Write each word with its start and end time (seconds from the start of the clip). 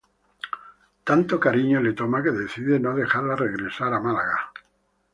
Tanto 1.03 1.39
cariño 1.39 1.79
le 1.79 1.93
toma, 1.93 2.23
que 2.23 2.31
decide 2.31 2.79
no 2.79 2.95
dejarla 2.95 3.35
regresar 3.35 3.93
a 3.93 3.99
Málaga. 3.99 4.49